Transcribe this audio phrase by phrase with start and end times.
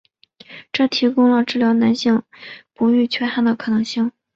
[0.71, 2.23] 这提供了治疗男性
[2.73, 4.11] 不育缺憾的可能性。